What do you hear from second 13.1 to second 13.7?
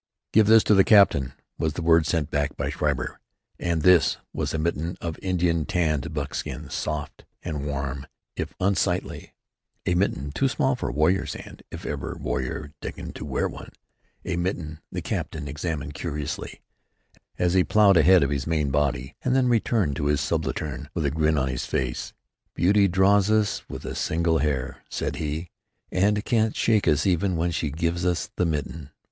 to wear one,